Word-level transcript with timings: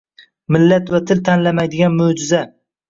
Millat 0.55 0.89
va 0.95 1.03
til 1.11 1.23
tanlamaydigan 1.31 1.99
mo‘’jiza 2.03 2.47